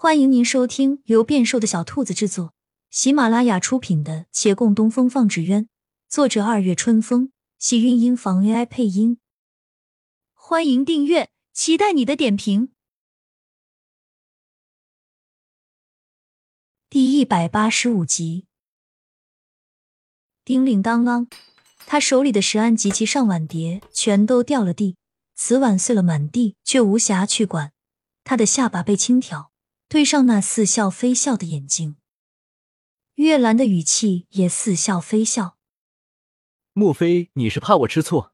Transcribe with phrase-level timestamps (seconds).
[0.00, 2.54] 欢迎您收听由变瘦的小兔子制作、
[2.88, 5.64] 喜马拉雅出品的《且共东风放纸鸢》，
[6.08, 9.18] 作者二月春风，喜韵音房 AI 配音。
[10.34, 12.70] 欢迎订阅，期待你的点评。
[16.88, 18.46] 第一百八十五集，
[20.44, 21.26] 叮铃当啷，
[21.86, 24.96] 他手里的十案及其上碗碟全都掉了地，
[25.34, 27.72] 瓷碗碎了满地，却无暇去管。
[28.22, 29.50] 他的下巴被轻挑。
[29.90, 31.96] 对上那似笑非笑的眼睛，
[33.14, 35.56] 月兰的语气也似笑非笑。
[36.74, 38.26] 莫非你是怕我吃醋？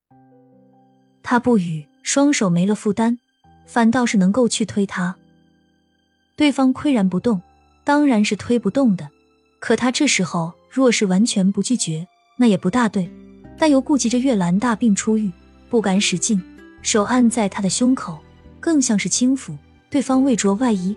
[1.22, 3.18] 他不语，双手没了负担，
[3.66, 5.16] 反倒是能够去推他。
[6.34, 7.40] 对方岿然不动，
[7.84, 9.08] 当然是推不动的。
[9.60, 13.08] 可他这时候若是完全不拒绝，那也不大对。
[13.56, 15.30] 但又顾及着月兰大病初愈，
[15.70, 16.42] 不敢使劲，
[16.82, 18.18] 手按在他的胸口，
[18.58, 19.56] 更像是轻抚。
[19.88, 20.96] 对方未着外衣。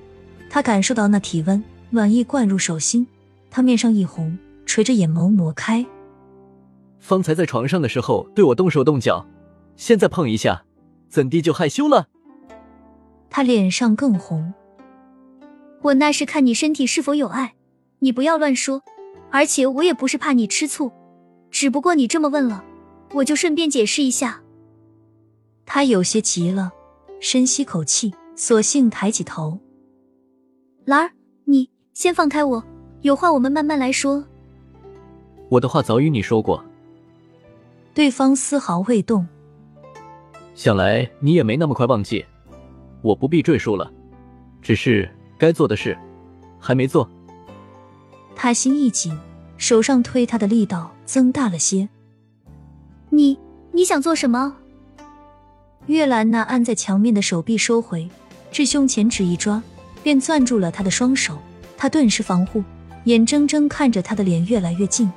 [0.50, 3.06] 他感受到那体温，暖意灌入手心，
[3.52, 5.86] 他面上一红，垂着眼眸挪开。
[7.00, 9.26] 方才在床上的时候对我动手动脚，
[9.76, 10.64] 现在碰一下，
[11.10, 12.08] 怎地就害羞了？
[13.30, 14.54] 他脸上更红。
[15.82, 17.54] 我那是看你身体是否有爱，
[18.00, 18.82] 你不要乱说。
[19.30, 20.90] 而且我也不是怕你吃醋，
[21.52, 22.64] 只不过你这么问了，
[23.14, 24.42] 我就顺便解释一下。
[25.66, 26.72] 他有些急了，
[27.20, 29.60] 深吸口气，索性抬起头。
[30.88, 31.12] 兰儿，
[31.44, 32.64] 你先放开我，
[33.02, 34.24] 有话我们慢慢来说。
[35.50, 36.64] 我的话早与你说过。
[37.94, 39.28] 对方丝毫未动。
[40.56, 42.26] 想来你也没那么快忘记，
[43.02, 43.92] 我不必赘述了。
[44.62, 45.98] 只是该做的事
[46.58, 47.10] 还没做。
[48.34, 49.14] 他心一紧，
[49.58, 51.90] 手上推他的力道增大了些。
[53.10, 53.38] 你
[53.74, 54.56] 你想做什么？
[55.88, 58.10] 月兰那按在墙面的手臂收回，
[58.52, 59.62] 至胸前指一抓。
[60.08, 61.38] 便攥住了他的双手，
[61.76, 62.64] 他顿时防护，
[63.04, 65.12] 眼睁睁看着他的脸越来越近。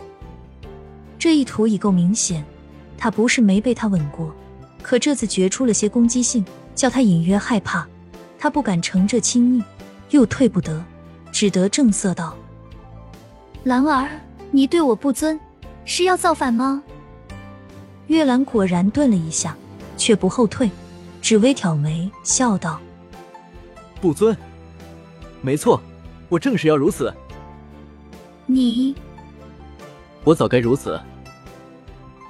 [1.16, 2.44] 这一图已够明显，
[2.98, 4.34] 他不是没被他吻过，
[4.83, 7.86] 可这次觉出了些攻击性，叫他隐约害怕。
[8.36, 9.62] 他不敢乘这亲昵，
[10.11, 10.84] 又退不得，
[11.30, 12.36] 只得正色道
[13.62, 14.08] ：“兰儿，
[14.51, 15.39] 你对我不尊，
[15.84, 16.83] 是要造反吗？”
[18.08, 19.57] 月兰果然顿了一下，
[19.96, 20.68] 却不后退，
[21.22, 22.80] 只微挑眉，笑道
[24.02, 24.36] ：“不尊。”
[25.42, 25.80] 没错，
[26.28, 27.12] 我正是要如此。
[28.46, 28.95] 你，
[30.24, 31.01] 我早该如此。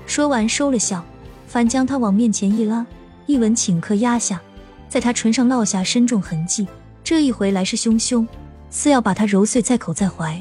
[0.06, 1.04] 说完收了笑，
[1.46, 2.86] 反将他往面前一拉，
[3.26, 4.40] 一吻顷刻压下，
[4.88, 6.66] 在他唇上烙下深重痕迹。
[7.02, 8.26] 这一回来势汹汹，
[8.70, 10.40] 似要把他揉碎在口在怀。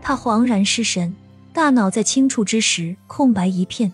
[0.00, 1.14] 他恍然失神，
[1.52, 3.92] 大脑在轻触之时空白一片。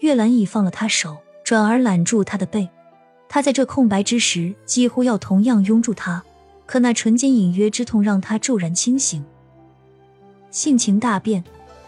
[0.00, 2.68] 月兰已放了他手，转而揽住他的背。
[3.28, 6.22] 他在这空白之时，几乎要同样拥住他。
[6.66, 9.24] 可那唇间隐约之痛让他骤然清醒，
[10.50, 11.42] 性情大变，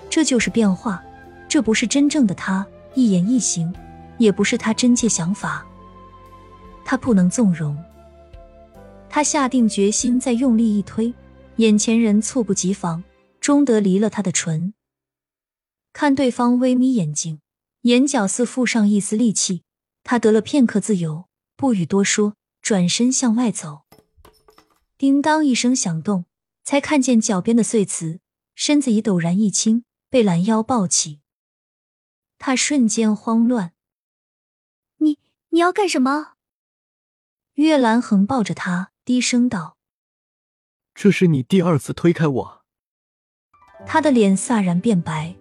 [0.08, 1.02] 这就是变化，
[1.48, 3.74] 这不是真正的他，一言一行
[4.18, 5.66] 也不是他真切想法，
[6.84, 7.76] 他不能纵容。
[9.10, 11.12] 他下定决心，再用力一推，
[11.56, 13.02] 眼前人猝不及防，
[13.40, 14.74] 终得离了他的唇。
[15.92, 17.40] 看对方微眯眼睛，
[17.82, 19.62] 眼角似附上一丝戾气，
[20.04, 21.24] 他得了片刻自由，
[21.56, 23.87] 不语多说，转身向外走。
[24.98, 26.24] 叮当一声响动，
[26.64, 28.18] 才看见脚边的碎瓷，
[28.56, 31.20] 身子已陡然一轻，被拦腰抱起。
[32.36, 33.74] 他瞬间慌乱。
[34.96, 35.20] 你
[35.50, 36.32] 你要干什么？
[37.54, 39.76] 月兰横抱着他，低声道
[40.94, 42.64] ：“这是你第二次推开我。”
[43.86, 45.36] 他的脸飒然变白。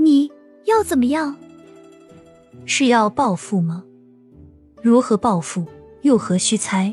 [0.00, 0.32] 你
[0.64, 1.38] 要怎么样？
[2.66, 3.84] 是要报复吗？
[4.82, 5.68] 如何报复？
[6.02, 6.92] 又何须猜？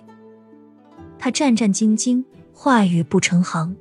[1.23, 3.75] 他战战兢兢，话语不成行。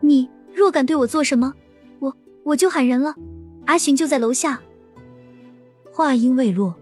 [0.00, 1.52] 你若敢对我做什么，
[1.98, 3.14] 我我就喊人了。
[3.66, 4.62] 阿寻就在楼下。
[5.92, 6.74] 话音未落，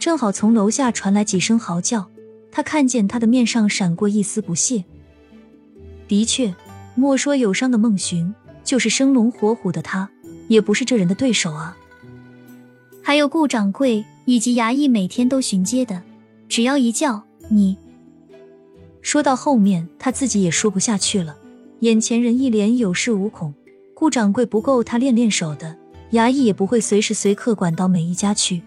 [0.00, 2.10] 正好从楼下传来几声嚎叫。
[2.50, 4.84] 他看见他的面上闪过一丝不屑。
[6.08, 6.52] 的确，
[6.96, 8.34] 莫说有伤的孟寻，
[8.64, 10.10] 就是生龙活虎的他，
[10.48, 11.76] 也不是这人的对手啊。
[13.00, 16.02] 还有顾掌柜以及衙役，每天都巡街的，
[16.48, 17.78] 只要一叫你。
[19.00, 21.36] 说到后面，他自己也说不下去了。
[21.80, 23.54] 眼前人一脸有恃无恐，
[23.94, 25.76] 顾掌柜不够他练练手的，
[26.12, 28.62] 衙役也不会随时随刻管到每一家去。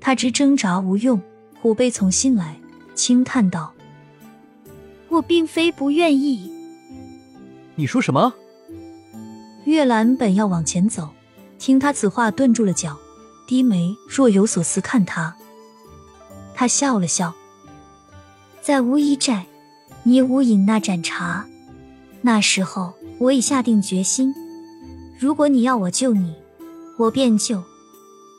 [0.00, 1.22] 他知挣扎无用，
[1.60, 2.58] 虎悲从心来，
[2.94, 3.72] 轻叹道
[5.08, 6.50] ：“我并非不愿意。”
[7.76, 8.34] 你说什么？
[9.64, 11.10] 月兰本要往前走，
[11.58, 12.98] 听他此话，顿住了脚，
[13.46, 15.36] 低眉若有所思看他。
[16.52, 17.32] 他笑了笑。
[18.62, 19.46] 在乌衣寨，
[20.04, 21.44] 你无饮那盏茶，
[22.20, 24.32] 那时候我已下定决心，
[25.18, 26.36] 如果你要我救你，
[26.96, 27.60] 我便救。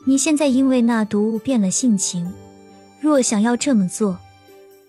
[0.06, 2.32] 你现在因为那毒物变了性情，
[3.02, 4.18] 若想要这么做，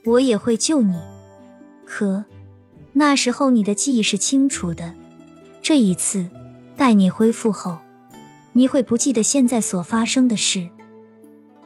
[0.06, 0.96] 我也会救你。
[1.86, 2.24] 可
[2.94, 4.94] 那时候你的记忆是清楚的，
[5.62, 6.26] 这一次
[6.78, 7.80] 待你恢复后，
[8.54, 10.70] 你会不记得现在所发生的事。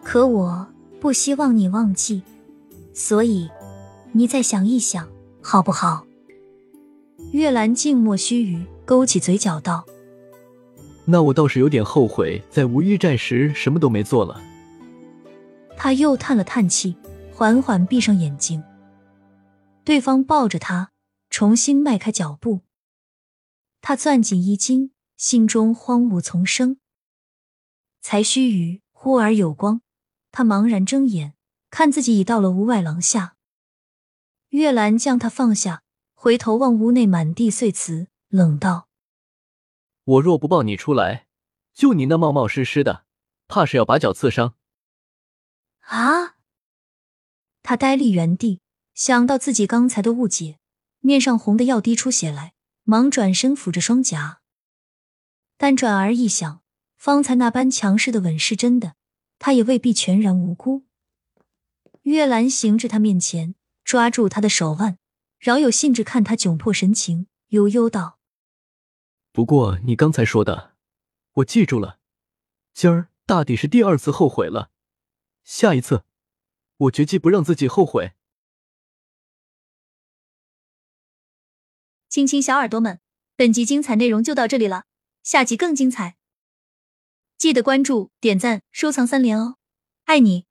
[0.04, 0.68] 可我
[1.00, 2.24] 不希望你忘记，
[2.96, 3.48] 所以。
[4.12, 5.08] 你再想一想，
[5.42, 6.06] 好不好？
[7.32, 9.86] 月兰静默须臾，勾起嘴角道
[11.06, 14.42] ：“那我倒是有点后悔，在无一战时什么都没做了。”
[15.78, 16.96] 他又叹了叹气，
[17.32, 18.64] 缓缓闭上眼睛。
[19.84, 20.92] 对方抱着他，
[21.30, 22.62] 重新迈开脚步。
[23.82, 26.78] 他攥紧衣襟，心中荒芜丛生。
[28.02, 29.82] 才须臾，忽而有光，
[30.32, 31.34] 他茫然睁眼，
[31.70, 33.36] 看自己已到了屋外廊下。
[34.50, 35.84] 月兰将他放下，
[36.16, 38.88] 回头望屋内满地碎瓷，冷道
[40.04, 41.28] ：“我若不抱你出来，
[41.74, 43.06] 就你那冒冒失失的，
[43.48, 44.56] 怕是要把脚刺伤。”
[45.86, 46.38] 啊！
[47.62, 48.62] 他呆立原地，
[48.96, 50.58] 想到自己刚才的误解，
[51.00, 52.54] 面上红的要滴出血来，
[52.84, 54.42] 忙转身抚着双颊。
[55.58, 56.64] 但转而一想，
[56.98, 58.96] 方才那般强势的吻是真的，
[59.38, 60.86] 他也未必全然无辜。
[62.02, 63.54] 月兰行至他面前。
[63.90, 65.00] 抓住他的手腕，
[65.40, 68.20] 饶有兴致看他窘迫神情，悠悠道
[69.34, 70.76] ：“不过你刚才说的，
[71.38, 71.98] 我记住了。
[72.72, 74.70] 今儿大抵是第二次后悔了，
[75.44, 76.04] 下一次，
[76.78, 78.12] 我绝技不让自己后悔。”
[82.10, 83.00] 亲亲小耳朵们，
[83.36, 84.86] 本集精彩内容就到这里了，
[85.24, 86.16] 下集更精彩，
[87.40, 89.58] 记得关注、点赞、收藏三连哦，
[90.04, 90.46] 爱你！